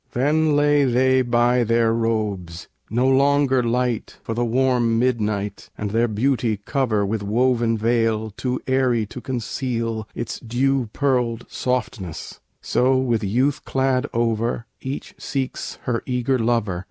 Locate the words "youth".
13.23-13.63